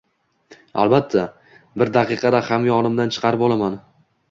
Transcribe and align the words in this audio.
Albatta. 0.83 1.25
Bir 1.83 1.93
daqiqada 1.99 2.41
hamyonimdan 2.49 3.15
chiqarib 3.19 3.47
olaman. 3.51 3.81